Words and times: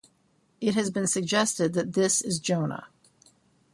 It 0.59 0.73
has 0.73 0.89
been 0.89 1.05
suggested 1.05 1.73
that 1.73 1.93
this 1.93 2.23
is 2.23 2.39
Jonah. 2.39 2.87